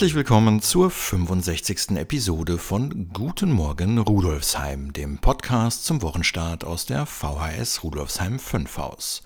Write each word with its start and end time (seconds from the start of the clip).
Herzlich 0.00 0.14
willkommen 0.14 0.62
zur 0.62 0.90
65. 0.90 1.90
Episode 1.98 2.56
von 2.56 3.10
Guten 3.12 3.52
Morgen 3.52 3.98
Rudolfsheim, 3.98 4.94
dem 4.94 5.18
Podcast 5.18 5.84
zum 5.84 6.00
Wochenstart 6.00 6.64
aus 6.64 6.86
der 6.86 7.04
VHS 7.04 7.84
Rudolfsheim 7.84 8.38
5 8.38 8.78
Haus. 8.78 9.22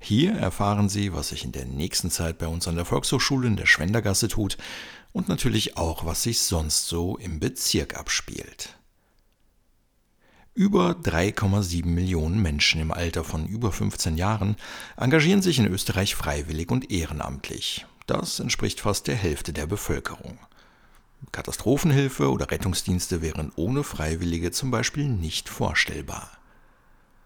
Hier 0.00 0.32
erfahren 0.32 0.88
Sie, 0.88 1.12
was 1.12 1.28
sich 1.28 1.44
in 1.44 1.52
der 1.52 1.64
nächsten 1.64 2.10
Zeit 2.10 2.38
bei 2.38 2.48
uns 2.48 2.66
an 2.66 2.74
der 2.74 2.84
Volkshochschule 2.84 3.46
in 3.46 3.54
der 3.54 3.66
Schwendergasse 3.66 4.26
tut 4.26 4.58
und 5.12 5.28
natürlich 5.28 5.76
auch, 5.76 6.04
was 6.04 6.24
sich 6.24 6.40
sonst 6.40 6.88
so 6.88 7.16
im 7.18 7.38
Bezirk 7.38 7.96
abspielt. 7.96 8.76
Über 10.54 10.96
3,7 11.04 11.86
Millionen 11.86 12.42
Menschen 12.42 12.80
im 12.80 12.90
Alter 12.90 13.22
von 13.22 13.46
über 13.46 13.70
15 13.70 14.16
Jahren 14.16 14.56
engagieren 14.96 15.40
sich 15.40 15.60
in 15.60 15.68
Österreich 15.68 16.16
freiwillig 16.16 16.72
und 16.72 16.90
ehrenamtlich. 16.90 17.86
Das 18.06 18.38
entspricht 18.38 18.80
fast 18.80 19.08
der 19.08 19.16
Hälfte 19.16 19.52
der 19.52 19.66
Bevölkerung. 19.66 20.38
Katastrophenhilfe 21.32 22.30
oder 22.30 22.50
Rettungsdienste 22.50 23.20
wären 23.20 23.52
ohne 23.56 23.82
Freiwillige 23.82 24.52
zum 24.52 24.70
Beispiel 24.70 25.08
nicht 25.08 25.48
vorstellbar. 25.48 26.30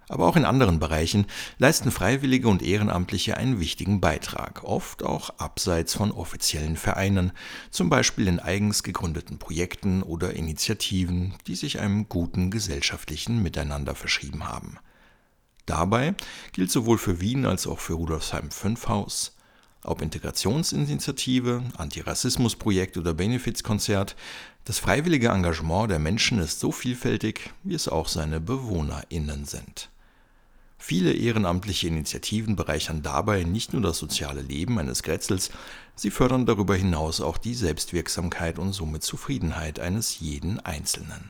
Aber 0.09 0.27
auch 0.27 0.37
in 0.37 0.45
anderen 0.45 0.81
Bereichen 0.81 1.27
leisten 1.59 1.93
Freiwillige 1.93 2.49
und 2.49 2.63
Ehrenamtliche 2.63 3.37
einen 3.37 3.61
wichtigen 3.61 4.01
Beitrag, 4.01 4.65
oft 4.65 5.05
auch 5.05 5.31
abseits 5.39 5.95
von 5.95 6.11
offiziellen 6.11 6.77
Vereinen, 6.77 7.31
zum 7.71 7.91
Beispiel 7.91 8.27
in 8.27 8.41
eigens 8.41 8.83
gegründeten 8.83 9.39
Projekten 9.39 10.03
oder 10.03 10.35
Initiativen, 10.35 11.35
die 11.47 11.55
sich 11.55 11.79
einem 11.79 12.09
guten 12.09 12.51
gesellschaftlichen 12.51 13.41
Miteinander 13.43 13.95
verschrieben 13.95 14.49
haben. 14.49 14.79
Dabei 15.67 16.15
gilt 16.53 16.73
sowohl 16.73 16.99
für 16.99 17.21
Wien 17.21 17.47
als 17.47 17.69
auch 17.69 17.79
für 17.79 17.95
Rudolfsheim 17.95 18.51
5 18.51 18.89
Haus, 18.89 19.37
ob 19.85 20.03
Integrationsinitiative, 20.03 21.63
Antirassismusprojekt 21.77 22.97
oder 22.99 23.15
Benefizkonzert, 23.15 24.17
das 24.65 24.79
freiwillige 24.79 25.29
Engagement 25.29 25.91
der 25.91 25.99
Menschen 25.99 26.39
ist 26.39 26.61
so 26.61 26.71
vielfältig, 26.71 27.51
wie 27.63 27.75
es 27.75 27.89
auch 27.89 28.09
seine 28.09 28.41
BewohnerInnen 28.41 29.47
sind. 29.47 29.91
Viele 30.83 31.13
ehrenamtliche 31.13 31.89
Initiativen 31.89 32.57
bereichern 32.57 33.03
dabei 33.03 33.45
nicht 33.45 33.73
nur 33.73 33.83
das 33.83 33.99
soziale 33.99 34.41
Leben 34.41 34.79
eines 34.79 35.03
Grätzels, 35.03 35.51
sie 35.95 36.11
fördern 36.11 36.47
darüber 36.47 36.75
hinaus 36.75 37.21
auch 37.21 37.37
die 37.37 37.55
Selbstwirksamkeit 37.55 38.59
und 38.59 38.73
somit 38.73 39.03
Zufriedenheit 39.03 39.79
eines 39.79 40.21
jeden 40.21 40.59
Einzelnen. 40.61 41.29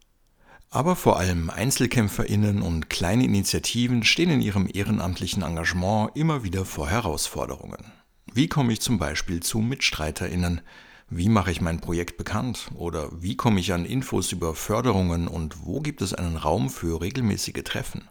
Aber 0.70 0.94
vor 0.94 1.18
allem 1.18 1.50
Einzelkämpferinnen 1.50 2.62
und 2.62 2.88
kleine 2.88 3.24
Initiativen 3.24 4.04
stehen 4.04 4.30
in 4.30 4.40
ihrem 4.40 4.68
ehrenamtlichen 4.72 5.42
Engagement 5.42 6.12
immer 6.14 6.44
wieder 6.44 6.64
vor 6.64 6.88
Herausforderungen. 6.88 7.99
Wie 8.32 8.46
komme 8.46 8.72
ich 8.72 8.80
zum 8.80 8.98
Beispiel 8.98 9.40
zu 9.40 9.58
MitstreiterInnen? 9.58 10.60
Wie 11.08 11.28
mache 11.28 11.50
ich 11.50 11.60
mein 11.60 11.80
Projekt 11.80 12.16
bekannt? 12.16 12.70
Oder 12.76 13.08
wie 13.20 13.36
komme 13.36 13.58
ich 13.58 13.72
an 13.72 13.84
Infos 13.84 14.30
über 14.30 14.54
Förderungen 14.54 15.26
und 15.26 15.66
wo 15.66 15.80
gibt 15.80 16.00
es 16.00 16.14
einen 16.14 16.36
Raum 16.36 16.70
für 16.70 17.00
regelmäßige 17.00 17.64
Treffen? 17.64 18.08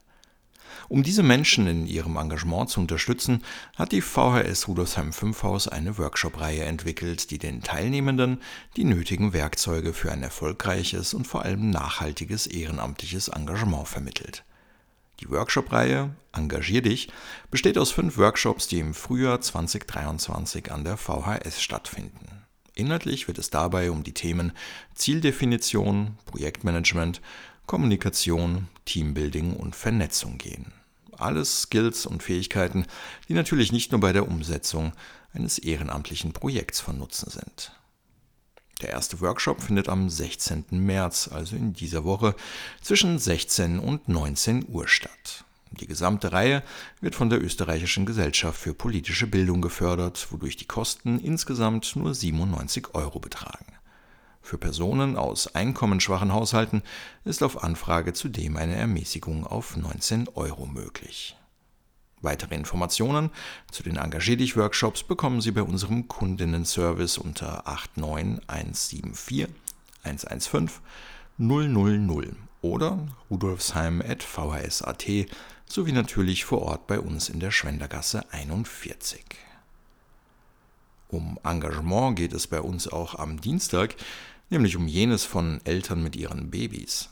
Um 0.90 1.04
diese 1.04 1.24
Menschen 1.24 1.68
in 1.68 1.88
ihrem 1.88 2.18
Engagement 2.18 2.70
zu 2.70 2.82
unterstützen, 2.82 3.44
hat 3.78 3.94
die 3.94 4.02
VHS 4.02 4.68
Rudolfsheim 4.68 5.14
5 5.14 5.44
Haus 5.44 5.68
eine 5.70 5.98
Workshop-Reihe 5.98 6.64
entwickelt, 6.64 7.32
die 7.32 7.38
den 7.38 7.62
Teilnehmenden 7.62 8.42
die 8.76 8.84
nötigen 8.84 9.32
Werkzeuge 9.32 9.94
für 9.94 10.12
ein 10.12 10.22
erfolgreiches 10.22 11.14
und 11.14 11.28
vor 11.28 11.44
allem 11.44 11.70
nachhaltiges 11.70 12.46
ehrenamtliches 12.46 13.30
Engagement 13.30 13.88
vermittelt. 13.88 14.44
Die 15.20 15.30
Workshop-Reihe 15.30 16.16
Engagier 16.32 16.82
dich 16.82 17.10
besteht 17.52 17.78
aus 17.78 17.92
fünf 17.92 18.18
Workshops, 18.18 18.68
die 18.68 18.80
im 18.80 18.94
Frühjahr 18.94 19.42
2023 19.42 20.72
an 20.72 20.84
der 20.84 20.96
VHS 20.96 21.62
stattfinden. 21.62 22.46
Inhaltlich 22.76 23.28
wird 23.28 23.38
es 23.38 23.50
dabei 23.50 23.92
um 23.92 24.04
die 24.04 24.14
Themen 24.14 24.54
Zieldefinition, 24.96 26.18
Projektmanagement, 26.26 27.22
Kommunikation, 27.66 28.70
Teambuilding 28.86 29.56
und 29.56 29.76
Vernetzung 29.76 30.38
gehen. 30.38 30.72
Alles 31.18 31.64
Skills 31.64 32.06
und 32.06 32.24
Fähigkeiten, 32.24 32.86
die 33.28 33.34
natürlich 33.34 33.74
nicht 33.74 33.92
nur 33.92 34.00
bei 34.00 34.14
der 34.14 34.28
Umsetzung 34.28 34.94
eines 35.34 35.58
ehrenamtlichen 35.58 36.32
Projekts 36.32 36.80
von 36.80 36.98
Nutzen 36.98 37.30
sind. 37.30 37.74
Der 38.82 38.90
erste 38.92 39.20
Workshop 39.20 39.62
findet 39.62 39.90
am 39.90 40.10
16. 40.10 40.66
März, 40.72 41.30
also 41.34 41.56
in 41.56 41.74
dieser 41.74 42.06
Woche, 42.06 42.34
zwischen 42.82 43.20
16 43.20 43.78
und 43.78 44.08
19 44.08 44.68
Uhr 44.70 44.88
statt. 44.88 45.44
Die 45.72 45.86
gesamte 45.86 46.32
Reihe 46.32 46.64
wird 47.02 47.16
von 47.16 47.30
der 47.30 47.44
Österreichischen 47.44 48.06
Gesellschaft 48.06 48.60
für 48.60 48.74
politische 48.74 49.28
Bildung 49.28 49.62
gefördert, 49.62 50.28
wodurch 50.32 50.56
die 50.56 50.66
Kosten 50.66 51.20
insgesamt 51.20 51.96
nur 51.96 52.14
97 52.16 52.96
Euro 52.96 53.20
betragen. 53.20 53.66
Für 54.42 54.58
Personen 54.58 55.16
aus 55.16 55.54
einkommensschwachen 55.54 56.34
Haushalten 56.34 56.82
ist 57.24 57.44
auf 57.44 57.64
Anfrage 57.64 58.14
zudem 58.14 58.58
eine 58.58 58.76
Ermäßigung 58.76 59.46
auf 59.46 59.78
19 59.78 60.30
Euro 60.30 60.66
möglich. 60.66 61.39
Weitere 62.22 62.56
Informationen 62.56 63.30
zu 63.72 63.82
den 63.84 63.96
Engagier 63.96 64.36
dich 64.36 64.58
Workshops 64.58 65.04
bekommen 65.04 65.40
Sie 65.42 65.52
bei 65.52 65.62
unserem 65.62 66.08
Kundinnenservice 66.08 67.18
unter 67.18 67.66
89174 67.66 69.48
115 70.04 70.70
000 71.38 72.36
oder 72.62 73.08
rudolfsheim.vhs.at 73.30 75.06
sowie 75.66 75.92
natürlich 75.92 76.46
vor 76.46 76.62
Ort 76.64 76.88
bei 76.88 77.00
uns 77.00 77.30
in 77.30 77.40
der 77.40 77.52
Schwendergasse 77.52 78.26
41. 78.32 79.24
Um 81.08 81.40
Engagement 81.44 82.18
geht 82.18 82.34
es 82.34 82.48
bei 82.48 82.60
uns 82.60 82.88
auch 82.88 83.16
am 83.16 83.40
Dienstag, 83.40 83.96
nämlich 84.50 84.76
um 84.76 84.88
jenes 84.88 85.24
von 85.24 85.62
Eltern 85.64 86.04
mit 86.04 86.16
ihren 86.16 86.52
Babys. 86.52 87.10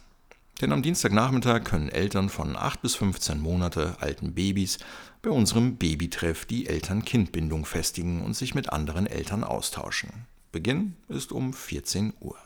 Denn 0.62 0.72
am 0.72 0.82
Dienstagnachmittag 0.82 1.66
können 1.66 1.90
Eltern 1.90 2.30
von 2.30 2.56
8 2.56 2.82
bis 2.82 2.96
15 2.96 3.40
Monate 3.40 3.96
alten 4.00 4.34
Babys 4.34 4.80
bei 5.22 5.30
unserem 5.30 5.76
Babytreff 5.78 6.46
die 6.46 6.66
Eltern-Kind-Bindung 6.66 7.66
festigen 7.66 8.24
und 8.24 8.36
sich 8.36 8.56
mit 8.56 8.72
anderen 8.72 9.06
Eltern 9.06 9.44
austauschen. 9.44 10.26
Beginn 10.52 10.96
ist 11.10 11.32
um 11.32 11.54
14 11.54 12.14
Uhr. 12.20 12.38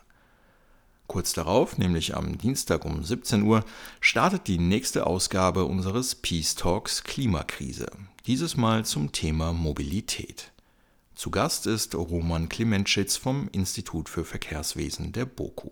Kurz 1.07 1.31
darauf, 1.31 1.77
nämlich 1.77 2.16
am 2.16 2.38
Dienstag 2.38 2.83
um 2.83 3.03
17 3.03 3.44
Uhr, 3.44 3.63
startet 4.01 4.47
die 4.47 4.57
nächste 4.57 5.07
Ausgabe 5.07 5.66
unseres 5.66 6.16
Peace 6.16 6.55
Talks 6.55 7.03
Klimakrise, 7.03 7.91
dieses 8.28 8.57
Mal 8.57 8.83
zum 8.85 9.11
Thema 9.13 9.53
Mobilität. 9.53 10.51
Zu 11.16 11.29
Gast 11.29 11.66
ist 11.67 11.95
Roman 11.95 12.49
Klementschitz 12.49 13.16
vom 13.16 13.47
Institut 13.51 14.09
für 14.09 14.25
Verkehrswesen 14.25 15.11
der 15.11 15.25
BOKU. 15.25 15.72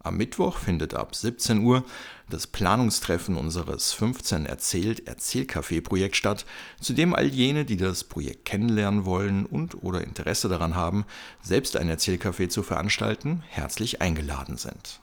Am 0.00 0.16
Mittwoch 0.16 0.58
findet 0.58 0.94
ab 0.94 1.16
17 1.16 1.58
Uhr 1.58 1.84
das 2.30 2.46
Planungstreffen 2.46 3.36
unseres 3.36 3.92
15 3.92 4.46
Erzählt 4.46 5.08
Erzählcafé-Projekt 5.08 6.14
statt, 6.14 6.46
zu 6.80 6.92
dem 6.92 7.14
all 7.14 7.26
jene, 7.26 7.64
die 7.64 7.76
das 7.76 8.04
Projekt 8.04 8.44
kennenlernen 8.44 9.04
wollen 9.06 9.44
und 9.44 9.82
oder 9.82 10.02
Interesse 10.02 10.48
daran 10.48 10.76
haben, 10.76 11.04
selbst 11.42 11.76
ein 11.76 11.90
Erzählcafé 11.90 12.48
zu 12.48 12.62
veranstalten, 12.62 13.42
herzlich 13.48 14.00
eingeladen 14.00 14.56
sind. 14.56 15.00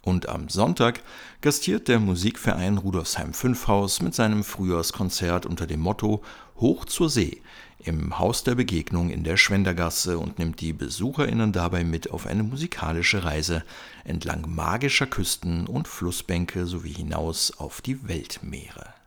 Und 0.00 0.30
am 0.30 0.48
Sonntag 0.48 1.02
gastiert 1.42 1.88
der 1.88 2.00
Musikverein 2.00 2.78
Rudolfsheim 2.78 3.34
5 3.34 3.68
Haus 3.68 4.00
mit 4.00 4.14
seinem 4.14 4.42
Frühjahrskonzert 4.42 5.44
unter 5.44 5.66
dem 5.66 5.80
Motto 5.80 6.22
Hoch 6.56 6.86
zur 6.86 7.10
See 7.10 7.42
im 7.80 8.18
Haus 8.18 8.42
der 8.44 8.54
Begegnung 8.54 9.10
in 9.10 9.24
der 9.24 9.36
Schwendergasse 9.36 10.18
und 10.18 10.38
nimmt 10.38 10.62
die 10.62 10.72
BesucherInnen 10.72 11.52
dabei 11.52 11.84
mit 11.84 12.10
auf 12.10 12.26
eine 12.26 12.44
musikalische 12.44 13.24
Reise 13.24 13.62
entlang 14.04 14.46
magischer 14.48 15.06
Küsten 15.06 15.66
und 15.66 15.86
Flussbänke 15.86 16.64
sowie 16.64 16.94
hinaus 16.94 17.52
auf 17.58 17.82
die 17.82 18.08
Weltmeere. 18.08 18.97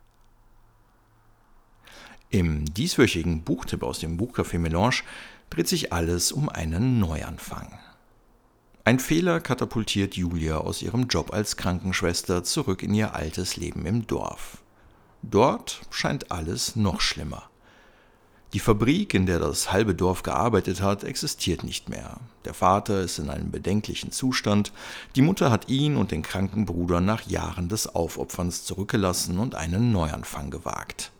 Im 2.33 2.63
dieswöchigen 2.63 3.43
Buchtipp 3.43 3.83
aus 3.83 3.99
dem 3.99 4.17
Buchcafé 4.17 4.57
Melange 4.57 5.03
dreht 5.49 5.67
sich 5.67 5.91
alles 5.91 6.31
um 6.31 6.47
einen 6.47 6.97
Neuanfang. 6.97 7.77
Ein 8.85 8.99
Fehler 8.99 9.41
katapultiert 9.41 10.15
Julia 10.15 10.59
aus 10.59 10.81
ihrem 10.81 11.07
Job 11.07 11.33
als 11.33 11.57
Krankenschwester 11.57 12.45
zurück 12.45 12.83
in 12.83 12.93
ihr 12.93 13.15
altes 13.15 13.57
Leben 13.57 13.85
im 13.85 14.07
Dorf. 14.07 14.59
Dort 15.21 15.81
scheint 15.89 16.31
alles 16.31 16.77
noch 16.77 17.01
schlimmer. 17.01 17.49
Die 18.53 18.59
Fabrik, 18.59 19.13
in 19.13 19.25
der 19.25 19.39
das 19.39 19.73
halbe 19.73 19.93
Dorf 19.93 20.23
gearbeitet 20.23 20.81
hat, 20.81 21.03
existiert 21.03 21.65
nicht 21.65 21.89
mehr. 21.89 22.15
Der 22.45 22.53
Vater 22.53 23.01
ist 23.01 23.19
in 23.19 23.29
einem 23.29 23.51
bedenklichen 23.51 24.13
Zustand, 24.13 24.71
die 25.17 25.21
Mutter 25.21 25.51
hat 25.51 25.67
ihn 25.67 25.97
und 25.97 26.11
den 26.11 26.21
kranken 26.21 26.65
Bruder 26.65 27.01
nach 27.01 27.27
Jahren 27.27 27.67
des 27.67 27.93
Aufopferns 27.93 28.63
zurückgelassen 28.63 29.37
und 29.37 29.55
einen 29.55 29.91
Neuanfang 29.91 30.49
gewagt. 30.49 31.11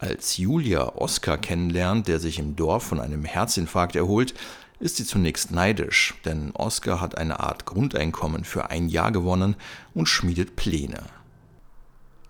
Als 0.00 0.38
Julia 0.38 0.96
Oskar 0.96 1.36
kennenlernt, 1.36 2.08
der 2.08 2.20
sich 2.20 2.38
im 2.38 2.56
Dorf 2.56 2.84
von 2.84 3.00
einem 3.00 3.26
Herzinfarkt 3.26 3.96
erholt, 3.96 4.32
ist 4.78 4.96
sie 4.96 5.04
zunächst 5.04 5.50
neidisch, 5.50 6.14
denn 6.24 6.52
Oskar 6.52 7.02
hat 7.02 7.18
eine 7.18 7.40
Art 7.40 7.66
Grundeinkommen 7.66 8.44
für 8.44 8.70
ein 8.70 8.88
Jahr 8.88 9.12
gewonnen 9.12 9.56
und 9.92 10.06
schmiedet 10.06 10.56
Pläne. 10.56 11.04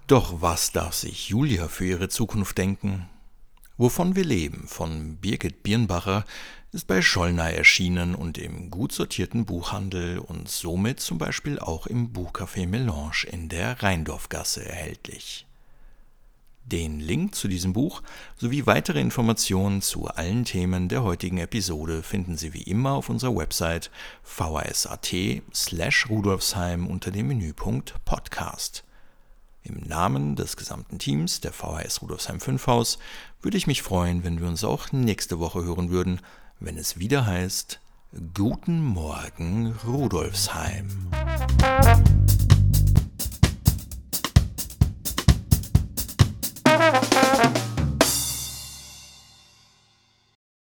Doch 0.08 0.42
was 0.42 0.72
darf 0.72 0.94
sich 0.94 1.28
Julia 1.28 1.68
für 1.68 1.84
ihre 1.84 2.08
Zukunft 2.08 2.58
denken? 2.58 3.08
Wovon 3.76 4.16
wir 4.16 4.24
leben 4.24 4.64
von 4.66 5.18
Birgit 5.18 5.62
Birnbacher 5.62 6.24
ist 6.72 6.88
bei 6.88 7.00
Schollner 7.02 7.52
erschienen 7.52 8.16
und 8.16 8.36
im 8.36 8.72
gut 8.72 8.90
sortierten 8.90 9.46
Buchhandel 9.46 10.18
und 10.18 10.48
somit 10.48 10.98
zum 10.98 11.18
Beispiel 11.18 11.60
auch 11.60 11.86
im 11.86 12.12
Buchcafé 12.12 12.66
Melange 12.66 13.28
in 13.30 13.48
der 13.48 13.80
Rheindorfgasse 13.80 14.68
erhältlich. 14.68 15.46
Den 16.64 17.00
Link 17.00 17.34
zu 17.34 17.48
diesem 17.48 17.72
Buch 17.72 18.02
sowie 18.36 18.66
weitere 18.66 19.00
Informationen 19.00 19.82
zu 19.82 20.06
allen 20.06 20.44
Themen 20.44 20.88
der 20.88 21.02
heutigen 21.02 21.38
Episode 21.38 22.02
finden 22.02 22.36
Sie 22.36 22.54
wie 22.54 22.62
immer 22.62 22.92
auf 22.92 23.08
unserer 23.08 23.36
Website 23.36 23.90
vhs.at 24.22 25.14
slash 25.52 26.08
rudolfsheim 26.08 26.86
unter 26.86 27.10
dem 27.10 27.28
Menüpunkt 27.28 27.94
Podcast. 28.04 28.84
Im 29.62 29.80
Namen 29.86 30.36
des 30.36 30.56
gesamten 30.56 30.98
Teams 30.98 31.40
der 31.40 31.52
VHS 31.52 32.02
Rudolfsheim 32.02 32.40
5 32.40 32.66
Haus 32.66 32.98
würde 33.42 33.58
ich 33.58 33.66
mich 33.66 33.82
freuen, 33.82 34.24
wenn 34.24 34.40
wir 34.40 34.48
uns 34.48 34.64
auch 34.64 34.92
nächste 34.92 35.38
Woche 35.38 35.64
hören 35.64 35.90
würden, 35.90 36.20
wenn 36.60 36.78
es 36.78 36.98
wieder 36.98 37.26
heißt 37.26 37.80
Guten 38.34 38.82
Morgen 38.82 39.74
Rudolfsheim. 39.86 41.10